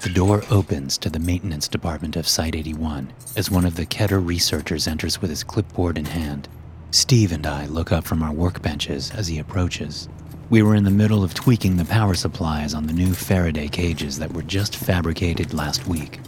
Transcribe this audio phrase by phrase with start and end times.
[0.00, 4.24] The door opens to the maintenance department of Site 81 as one of the Keter
[4.24, 6.48] researchers enters with his clipboard in hand.
[6.92, 10.08] Steve and I look up from our workbenches as he approaches.
[10.48, 14.18] We were in the middle of tweaking the power supplies on the new Faraday cages
[14.18, 16.20] that were just fabricated last week.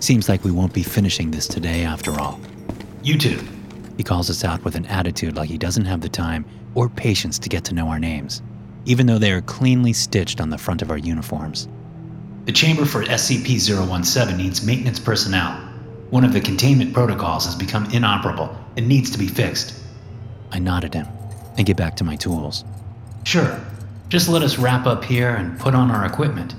[0.00, 2.38] Seems like we won't be finishing this today after all.
[3.02, 3.40] You two.
[3.96, 7.38] He calls us out with an attitude like he doesn't have the time or patience
[7.38, 8.42] to get to know our names,
[8.84, 11.68] even though they are cleanly stitched on the front of our uniforms.
[12.44, 15.52] The chamber for SCP 017 needs maintenance personnel.
[16.10, 19.80] One of the containment protocols has become inoperable and needs to be fixed.
[20.50, 21.06] I nod at him
[21.56, 22.64] and get back to my tools.
[23.22, 23.60] Sure,
[24.08, 26.56] just let us wrap up here and put on our equipment.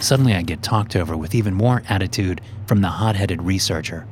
[0.00, 4.06] Suddenly, I get talked over with even more attitude from the hot headed researcher.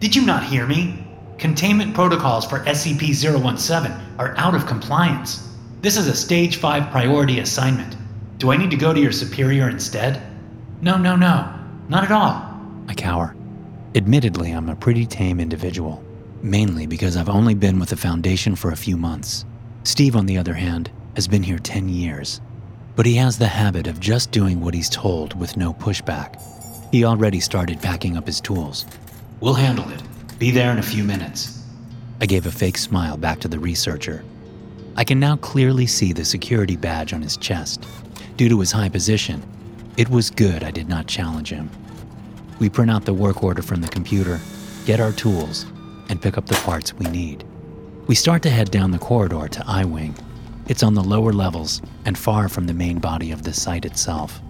[0.00, 1.06] Did you not hear me?
[1.36, 5.46] Containment protocols for SCP 017 are out of compliance.
[5.82, 7.98] This is a Stage 5 priority assignment.
[8.38, 10.22] Do I need to go to your superior instead?
[10.84, 11.50] No, no, no,
[11.88, 12.44] not at all.
[12.88, 13.34] I cower.
[13.94, 16.04] Admittedly, I'm a pretty tame individual,
[16.42, 19.46] mainly because I've only been with the Foundation for a few months.
[19.84, 22.42] Steve, on the other hand, has been here 10 years.
[22.96, 26.38] But he has the habit of just doing what he's told with no pushback.
[26.92, 28.84] He already started packing up his tools.
[29.40, 30.02] We'll handle it.
[30.38, 31.64] Be there in a few minutes.
[32.20, 34.22] I gave a fake smile back to the researcher.
[34.96, 37.86] I can now clearly see the security badge on his chest.
[38.36, 39.42] Due to his high position,
[39.96, 41.70] it was good I did not challenge him.
[42.58, 44.40] We print out the work order from the computer,
[44.86, 45.66] get our tools,
[46.08, 47.44] and pick up the parts we need.
[48.06, 50.14] We start to head down the corridor to I Wing.
[50.66, 54.40] It's on the lower levels and far from the main body of the site itself.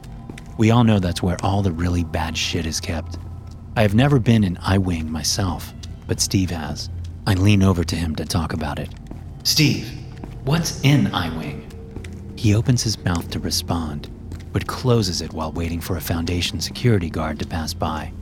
[0.59, 3.19] We all know that's where all the really bad shit is kept.
[3.77, 5.73] I have never been in I Wing myself,
[6.07, 6.89] but Steve has.
[7.27, 8.91] I lean over to him to talk about it.
[9.43, 9.91] Steve,
[10.45, 11.71] what's in I Wing?
[12.37, 14.09] He opens his mouth to respond,
[14.55, 18.13] but closes it while waiting for a Foundation security guard to pass by.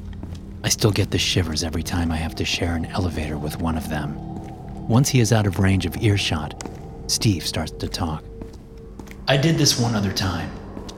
[0.64, 3.76] I still get the shivers every time I have to share an elevator with one
[3.76, 4.16] of them.
[4.88, 6.66] Once he is out of range of earshot,
[7.06, 8.24] Steve starts to talk.
[9.28, 10.50] I did this one other time.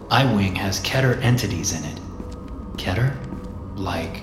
[0.09, 1.97] I Wing has Keter entities in it.
[2.77, 3.17] Keter?
[3.77, 4.23] Like,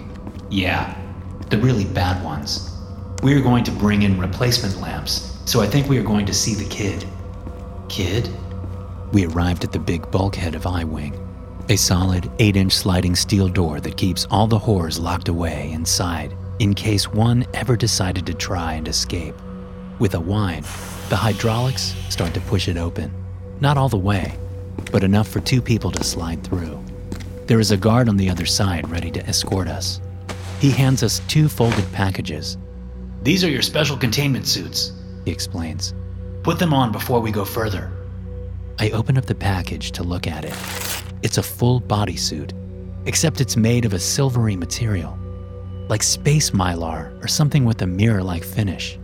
[0.49, 0.97] yeah,
[1.49, 2.73] the really bad ones.
[3.21, 6.33] We are going to bring in replacement lamps, so I think we are going to
[6.33, 7.05] see the kid.
[7.89, 8.29] Kid?
[9.11, 11.19] We arrived at the big bulkhead of I Wing,
[11.67, 16.33] a solid 8 inch sliding steel door that keeps all the horrors locked away inside
[16.59, 19.35] in case one ever decided to try and escape.
[19.99, 20.63] With a whine,
[21.09, 23.11] the hydraulics start to push it open.
[23.59, 24.33] Not all the way,
[24.93, 26.81] but enough for two people to slide through.
[27.47, 29.99] There is a guard on the other side ready to escort us.
[30.61, 32.57] He hands us two folded packages.
[33.23, 34.93] These are your special containment suits,
[35.25, 35.93] he explains.
[36.43, 37.91] Put them on before we go further.
[38.81, 40.57] I open up the package to look at it.
[41.21, 42.51] It's a full bodysuit,
[43.05, 45.19] except it's made of a silvery material,
[45.87, 48.97] like space mylar or something with a mirror like finish.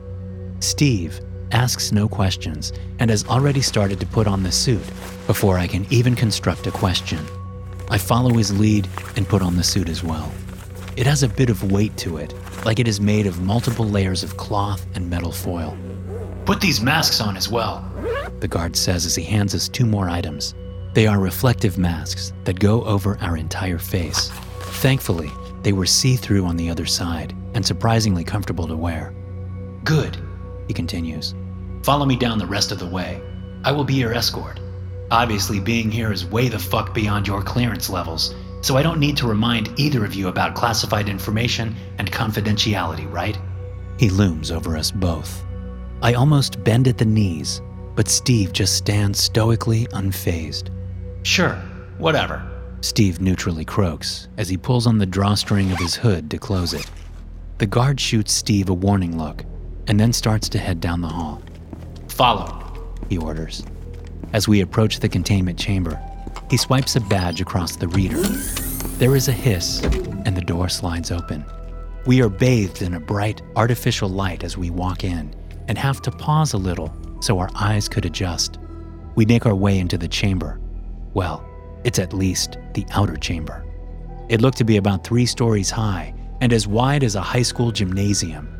[0.62, 1.20] Steve
[1.52, 4.84] asks no questions and has already started to put on the suit
[5.28, 7.24] before I can even construct a question.
[7.92, 10.31] I follow his lead and put on the suit as well.
[10.96, 12.34] It has a bit of weight to it,
[12.66, 15.78] like it is made of multiple layers of cloth and metal foil.
[16.46, 17.88] Put these masks on as well,
[18.42, 20.56] the guard says as he hands us two more items.
[20.94, 24.30] They are reflective masks that go over our entire face.
[24.60, 25.31] Thankfully,
[25.63, 29.13] they were see through on the other side and surprisingly comfortable to wear.
[29.84, 30.18] Good,
[30.68, 31.36] he continues.
[31.84, 33.22] Follow me down the rest of the way.
[33.63, 34.60] I will be your escort.
[35.12, 39.18] Obviously, being here is way the fuck beyond your clearance levels, so I don't need
[39.18, 43.38] to remind either of you about classified information and confidentiality, right?
[43.98, 45.44] He looms over us both.
[46.01, 47.62] I almost bend at the knees,
[47.98, 50.70] but Steve just stands stoically unfazed.
[51.24, 51.56] Sure,
[51.98, 52.48] whatever.
[52.82, 56.88] Steve neutrally croaks as he pulls on the drawstring of his hood to close it.
[57.58, 59.44] The guard shoots Steve a warning look
[59.88, 61.42] and then starts to head down the hall.
[62.08, 63.64] Follow, he orders.
[64.32, 66.00] As we approach the containment chamber,
[66.52, 68.22] he swipes a badge across the reader.
[69.00, 69.82] There is a hiss,
[70.26, 71.44] and the door slides open.
[72.06, 75.34] We are bathed in a bright, artificial light as we walk in
[75.68, 78.60] and have to pause a little so our eyes could adjust.
[79.16, 80.60] We make our way into the chamber.
[81.14, 81.46] Well,
[81.84, 83.66] it's at least the outer chamber.
[84.30, 87.72] It looked to be about three stories high and as wide as a high school
[87.72, 88.54] gymnasium.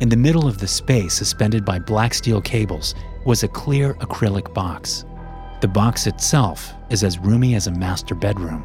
[0.00, 2.94] In the middle of the space, suspended by black steel cables,
[3.24, 5.04] was a clear acrylic box.
[5.60, 8.64] The box itself is as roomy as a master bedroom.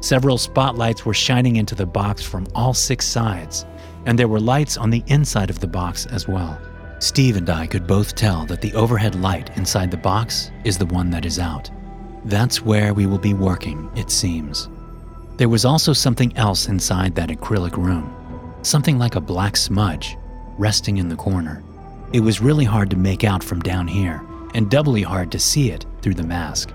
[0.00, 3.66] Several spotlights were shining into the box from all six sides,
[4.06, 6.58] and there were lights on the inside of the box as well.
[7.00, 10.84] Steve and I could both tell that the overhead light inside the box is the
[10.84, 11.70] one that is out.
[12.26, 14.68] That's where we will be working, it seems.
[15.38, 18.14] There was also something else inside that acrylic room,
[18.60, 20.18] something like a black smudge,
[20.58, 21.64] resting in the corner.
[22.12, 25.70] It was really hard to make out from down here, and doubly hard to see
[25.70, 26.70] it through the mask.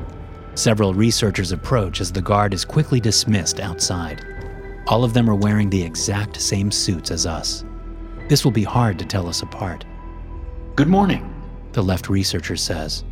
[0.55, 4.25] Several researchers approach as the guard is quickly dismissed outside.
[4.87, 7.63] All of them are wearing the exact same suits as us.
[8.27, 9.85] This will be hard to tell us apart.
[10.75, 11.33] Good morning,
[11.71, 13.05] the left researcher says.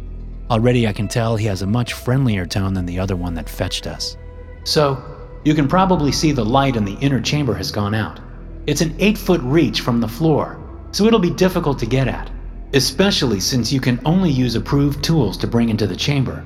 [0.50, 3.48] Already I can tell he has a much friendlier tone than the other one that
[3.48, 4.18] fetched us.
[4.66, 5.02] So,
[5.46, 8.20] you can probably see the light in the inner chamber has gone out.
[8.68, 10.62] It's an 8 foot reach from the floor,
[10.92, 12.30] so it'll be difficult to get at,
[12.74, 16.46] especially since you can only use approved tools to bring into the chamber.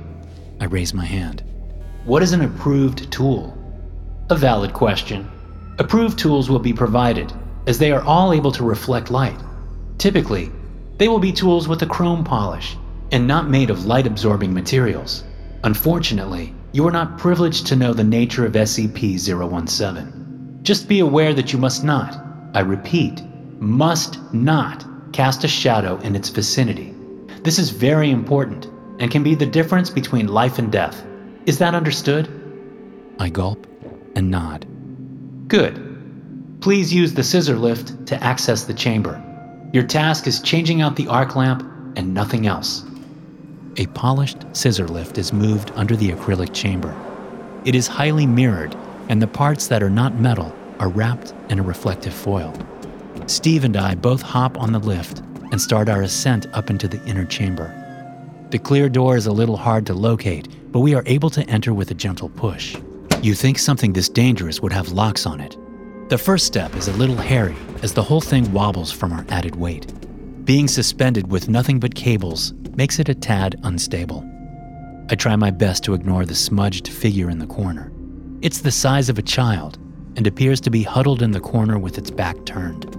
[0.60, 1.44] I raise my hand.
[2.06, 3.58] What is an approved tool?
[4.30, 5.28] A valid question.
[5.80, 7.34] Approved tools will be provided,
[7.66, 9.40] as they are all able to reflect light.
[9.98, 10.52] Typically,
[10.98, 12.76] they will be tools with a chrome polish
[13.12, 15.24] and not made of light absorbing materials.
[15.64, 20.60] Unfortunately, you are not privileged to know the nature of SCP 017.
[20.64, 22.20] Just be aware that you must not,
[22.54, 23.24] I repeat,
[23.60, 26.94] must not cast a shadow in its vicinity.
[27.44, 28.68] This is very important
[29.00, 31.04] and can be the difference between life and death.
[31.46, 32.28] Is that understood?
[33.20, 33.66] I gulp
[34.16, 34.66] and nod.
[35.48, 36.60] Good.
[36.62, 39.24] Please use the scissor lift to access the chamber.
[39.74, 41.62] Your task is changing out the arc lamp
[41.98, 42.86] and nothing else.
[43.76, 46.96] A polished scissor lift is moved under the acrylic chamber.
[47.66, 48.76] It is highly mirrored,
[49.10, 52.54] and the parts that are not metal are wrapped in a reflective foil.
[53.26, 55.20] Steve and I both hop on the lift
[55.52, 57.74] and start our ascent up into the inner chamber.
[58.52, 61.74] The clear door is a little hard to locate, but we are able to enter
[61.74, 62.78] with a gentle push.
[63.22, 65.58] You think something this dangerous would have locks on it.
[66.08, 69.56] The first step is a little hairy as the whole thing wobbles from our added
[69.56, 69.94] weight.
[70.46, 74.26] Being suspended with nothing but cables makes it a tad unstable.
[75.10, 77.92] I try my best to ignore the smudged figure in the corner.
[78.42, 79.78] It's the size of a child
[80.16, 82.96] and appears to be huddled in the corner with its back turned.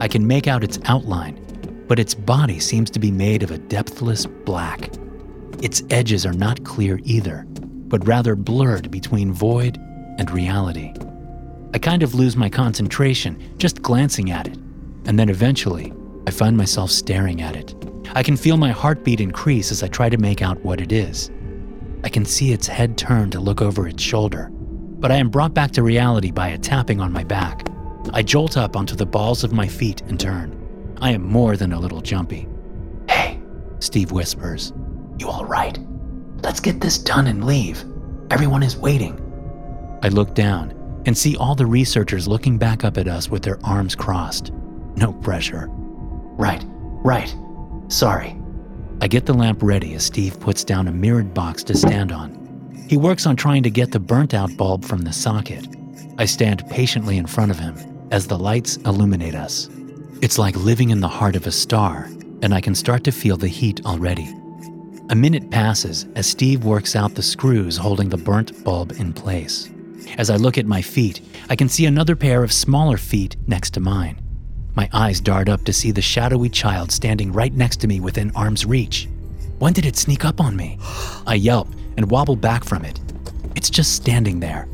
[0.00, 3.58] I can make out its outline, but its body seems to be made of a
[3.58, 4.90] depthless black.
[5.62, 9.76] Its edges are not clear either, but rather blurred between void
[10.18, 10.94] and reality.
[11.72, 14.56] I kind of lose my concentration just glancing at it,
[15.04, 15.92] and then eventually,
[16.26, 17.74] I find myself staring at it.
[18.12, 21.30] I can feel my heartbeat increase as I try to make out what it is.
[22.02, 25.54] I can see its head turn to look over its shoulder, but I am brought
[25.54, 27.68] back to reality by a tapping on my back.
[28.12, 30.56] I jolt up onto the balls of my feet and turn.
[31.00, 32.48] I am more than a little jumpy.
[33.08, 33.40] Hey,
[33.78, 34.72] Steve whispers.
[35.18, 35.78] You all right?
[36.42, 37.84] Let's get this done and leave.
[38.30, 39.18] Everyone is waiting.
[40.02, 43.58] I look down and see all the researchers looking back up at us with their
[43.64, 44.52] arms crossed.
[44.96, 45.68] No pressure.
[45.70, 46.64] Right,
[47.04, 47.34] right.
[47.88, 48.36] Sorry.
[49.00, 52.36] I get the lamp ready as Steve puts down a mirrored box to stand on.
[52.88, 55.66] He works on trying to get the burnt out bulb from the socket.
[56.18, 57.76] I stand patiently in front of him
[58.10, 59.68] as the lights illuminate us.
[60.20, 62.08] It's like living in the heart of a star,
[62.42, 64.28] and I can start to feel the heat already.
[65.08, 69.70] A minute passes as Steve works out the screws holding the burnt bulb in place.
[70.18, 73.70] As I look at my feet, I can see another pair of smaller feet next
[73.74, 74.20] to mine.
[74.74, 78.30] My eyes dart up to see the shadowy child standing right next to me within
[78.34, 79.08] arm's reach.
[79.58, 80.78] When did it sneak up on me?
[81.26, 83.00] I yelp and wobble back from it.
[83.56, 84.68] It's just standing there,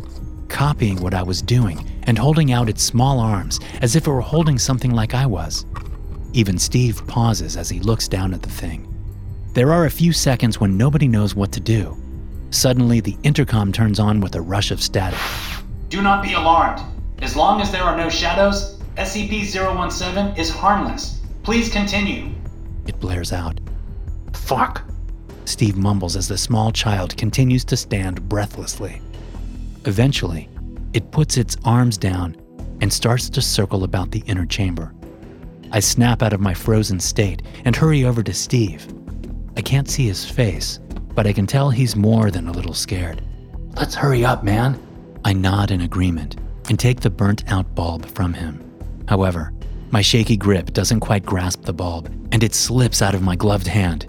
[0.49, 4.21] copying what I was doing and holding out its small arms as if it were
[4.21, 5.67] holding something like I was.
[6.33, 8.93] Even Steve pauses as he looks down at the thing.
[9.55, 11.97] There are a few seconds when nobody knows what to do.
[12.51, 15.19] Suddenly, the intercom turns on with a rush of static.
[15.89, 16.83] Do not be alarmed.
[17.21, 21.21] As long as there are no shadows, SCP 017 is harmless.
[21.43, 22.31] Please continue.
[22.87, 23.61] It blares out.
[24.33, 24.83] Fuck.
[25.45, 29.01] Steve mumbles as the small child continues to stand breathlessly.
[29.85, 30.49] Eventually,
[30.93, 32.37] it puts its arms down
[32.81, 34.93] and starts to circle about the inner chamber.
[35.73, 38.87] I snap out of my frozen state and hurry over to Steve.
[39.57, 40.81] I can't see his face,
[41.17, 43.23] but I can tell he's more than a little scared.
[43.75, 44.79] Let's hurry up, man.
[45.25, 46.37] I nod in agreement
[46.69, 48.63] and take the burnt out bulb from him.
[49.09, 49.53] However,
[49.91, 53.67] my shaky grip doesn't quite grasp the bulb, and it slips out of my gloved
[53.67, 54.07] hand.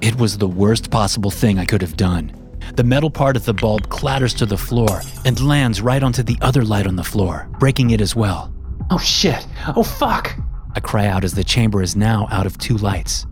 [0.00, 2.32] It was the worst possible thing I could have done.
[2.74, 6.38] The metal part of the bulb clatters to the floor and lands right onto the
[6.40, 8.52] other light on the floor, breaking it as well.
[8.90, 9.46] Oh shit!
[9.76, 10.36] Oh fuck!
[10.74, 13.26] I cry out as the chamber is now out of two lights.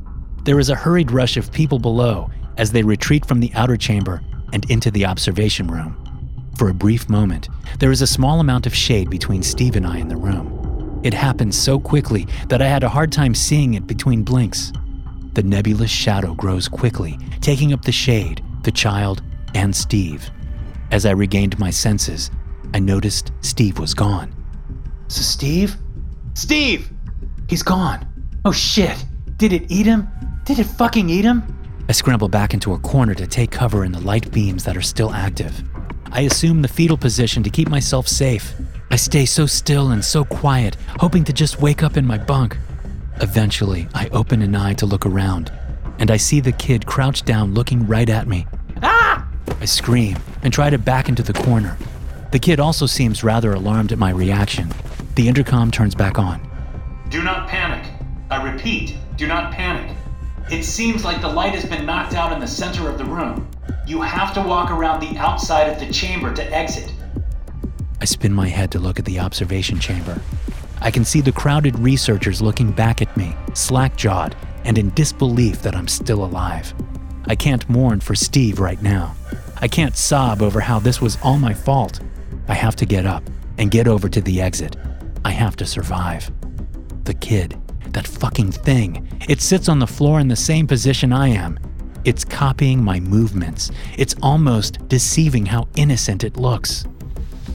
[0.44, 4.22] There is a hurried rush of people below as they retreat from the outer chamber
[4.52, 5.96] and into the observation room.
[6.56, 7.48] For a brief moment,
[7.78, 11.00] there is a small amount of shade between Steve and I in the room.
[11.02, 14.72] It happened so quickly that I had a hard time seeing it between blinks.
[15.34, 19.22] The nebulous shadow grows quickly, taking up the shade, the child,
[19.54, 20.30] and Steve.
[20.90, 22.30] As I regained my senses,
[22.72, 24.34] I noticed Steve was gone.
[25.08, 25.76] So, Steve?
[26.34, 26.90] Steve!
[27.48, 28.06] He's gone.
[28.44, 29.04] Oh shit!
[29.36, 30.08] Did it eat him?
[30.44, 31.42] Did it fucking eat him?
[31.88, 34.82] I scramble back into a corner to take cover in the light beams that are
[34.82, 35.62] still active.
[36.10, 38.54] I assume the fetal position to keep myself safe.
[38.90, 42.56] I stay so still and so quiet, hoping to just wake up in my bunk.
[43.20, 45.52] Eventually, I open an eye to look around,
[46.00, 48.46] and I see the kid crouched down looking right at me.
[48.82, 49.26] Ah!
[49.60, 51.76] I scream and try to back into the corner.
[52.32, 54.72] The kid also seems rather alarmed at my reaction.
[55.14, 56.40] The intercom turns back on.
[57.10, 57.88] Do not panic.
[58.28, 59.96] I repeat, do not panic.
[60.50, 63.50] It seems like the light has been knocked out in the center of the room.
[63.84, 66.92] You have to walk around the outside of the chamber to exit.
[68.00, 70.20] I spin my head to look at the observation chamber.
[70.80, 75.62] I can see the crowded researchers looking back at me, slack jawed, and in disbelief
[75.62, 76.72] that I'm still alive.
[77.26, 79.16] I can't mourn for Steve right now.
[79.60, 81.98] I can't sob over how this was all my fault.
[82.46, 83.24] I have to get up
[83.58, 84.76] and get over to the exit.
[85.24, 86.30] I have to survive.
[87.02, 87.60] The kid,
[87.96, 91.58] that fucking thing, it sits on the floor in the same position I am.
[92.04, 93.70] It's copying my movements.
[93.96, 96.84] It's almost deceiving how innocent it looks.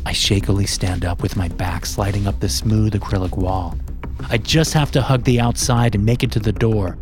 [0.04, 3.78] I shakily stand up with my back sliding up the smooth acrylic wall.
[4.32, 6.98] I just have to hug the outside and make it to the door.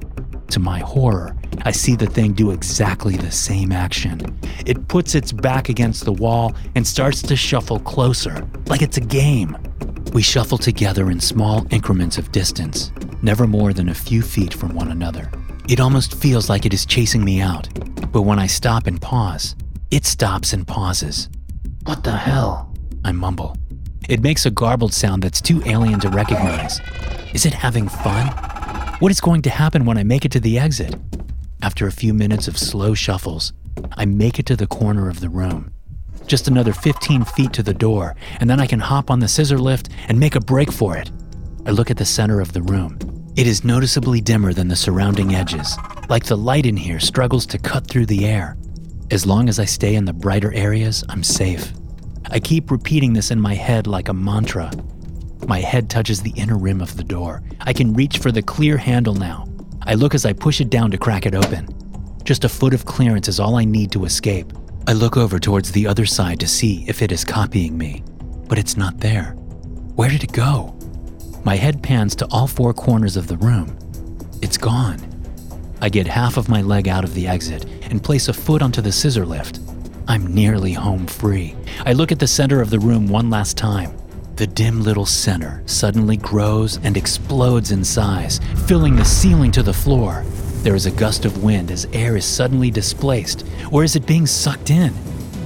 [0.49, 4.37] To my horror, I see the thing do exactly the same action.
[4.65, 9.01] It puts its back against the wall and starts to shuffle closer, like it's a
[9.01, 9.57] game.
[10.11, 14.73] We shuffle together in small increments of distance, never more than a few feet from
[14.73, 15.31] one another.
[15.67, 17.69] It almost feels like it is chasing me out,
[18.11, 19.55] but when I stop and pause,
[19.91, 21.29] it stops and pauses.
[21.83, 22.73] What the hell?
[23.05, 23.55] I mumble.
[24.09, 26.81] It makes a garbled sound that's too alien to recognize.
[27.35, 28.27] Is it having fun?
[28.97, 30.95] What is going to happen when I make it to the exit?
[31.61, 33.53] After a few minutes of slow shuffles,
[33.93, 35.71] I make it to the corner of the room.
[36.29, 39.57] Just another 15 feet to the door, and then I can hop on the scissor
[39.57, 41.09] lift and make a break for it.
[41.65, 42.99] I look at the center of the room.
[43.35, 45.75] It is noticeably dimmer than the surrounding edges,
[46.07, 48.57] like the light in here struggles to cut through the air.
[49.09, 51.73] As long as I stay in the brighter areas, I'm safe.
[52.29, 54.71] I keep repeating this in my head like a mantra.
[55.47, 57.41] My head touches the inner rim of the door.
[57.61, 59.47] I can reach for the clear handle now.
[59.81, 61.67] I look as I push it down to crack it open.
[62.23, 64.53] Just a foot of clearance is all I need to escape.
[64.89, 68.03] I look over towards the other side to see if it is copying me,
[68.47, 69.33] but it's not there.
[69.93, 70.75] Where did it go?
[71.43, 73.77] My head pans to all four corners of the room.
[74.41, 74.97] It's gone.
[75.79, 78.81] I get half of my leg out of the exit and place a foot onto
[78.81, 79.59] the scissor lift.
[80.07, 81.55] I'm nearly home free.
[81.85, 83.95] I look at the center of the room one last time.
[84.37, 89.71] The dim little center suddenly grows and explodes in size, filling the ceiling to the
[89.71, 90.25] floor.
[90.61, 94.27] There is a gust of wind as air is suddenly displaced, or is it being
[94.27, 94.93] sucked in?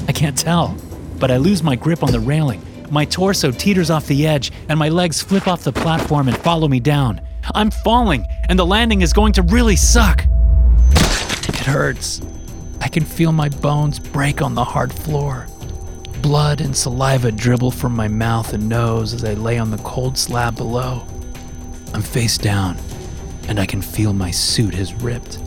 [0.07, 0.75] I can't tell,
[1.19, 2.61] but I lose my grip on the railing.
[2.89, 6.67] My torso teeters off the edge, and my legs flip off the platform and follow
[6.67, 7.21] me down.
[7.53, 10.25] I'm falling, and the landing is going to really suck.
[10.91, 12.19] It hurts.
[12.81, 15.47] I can feel my bones break on the hard floor.
[16.23, 20.17] Blood and saliva dribble from my mouth and nose as I lay on the cold
[20.17, 21.05] slab below.
[21.93, 22.77] I'm face down,
[23.47, 25.39] and I can feel my suit has ripped.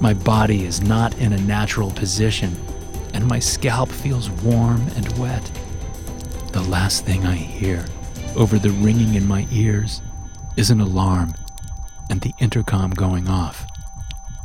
[0.00, 2.56] My body is not in a natural position,
[3.12, 5.50] and my scalp feels warm and wet.
[6.52, 7.84] The last thing I hear,
[8.36, 10.00] over the ringing in my ears,
[10.56, 11.34] is an alarm
[12.08, 13.66] and the intercom going off.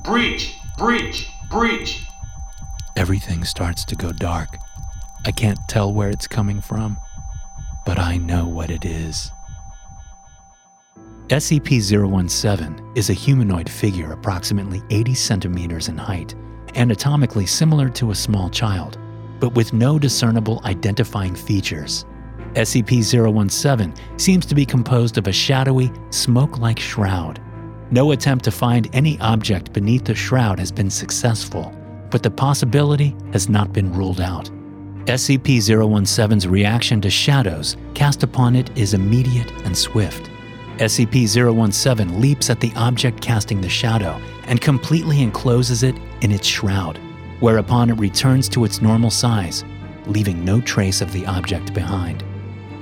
[0.04, 0.56] Breach!
[0.78, 1.30] Breach!
[1.50, 2.06] Breach!
[2.96, 4.58] Everything starts to go dark.
[5.26, 7.00] I can't tell where it's coming from,
[7.86, 9.32] but I know what it is.
[11.30, 11.82] SCP
[12.30, 16.36] 017 is a humanoid figure approximately 80 centimeters in height,
[16.76, 19.00] anatomically similar to a small child,
[19.40, 22.06] but with no discernible identifying features.
[22.54, 23.04] SCP
[23.50, 27.42] 017 seems to be composed of a shadowy, smoke like shroud.
[27.90, 31.74] No attempt to find any object beneath the shroud has been successful,
[32.12, 34.52] but the possibility has not been ruled out.
[35.06, 40.30] SCP 017's reaction to shadows cast upon it is immediate and swift.
[40.78, 41.26] SCP
[41.72, 47.00] 017 leaps at the object casting the shadow and completely encloses it in its shroud,
[47.40, 49.64] whereupon it returns to its normal size,
[50.06, 52.26] leaving no trace of the object behind.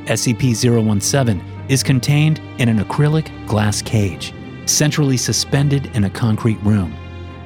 [0.06, 4.34] SCP 017 is contained in an acrylic glass cage,
[4.66, 6.96] centrally suspended in a concrete room.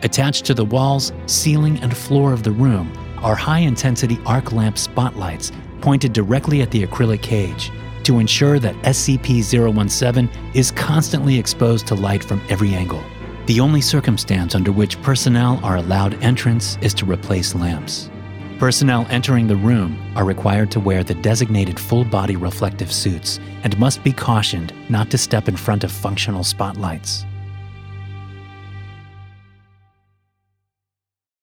[0.04, 4.78] Attached to the walls, ceiling, and floor of the room are high intensity arc lamp
[4.78, 5.52] spotlights
[5.82, 7.70] pointed directly at the acrylic cage
[8.08, 13.04] to ensure that SCP 017 is constantly exposed to light from every angle.
[13.48, 18.10] The only circumstance under which personnel are allowed entrance is to replace lamps.
[18.60, 23.78] Personnel entering the room are required to wear the designated full body reflective suits and
[23.78, 27.27] must be cautioned not to step in front of functional spotlights.